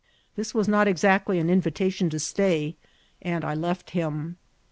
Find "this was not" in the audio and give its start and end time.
0.35-0.87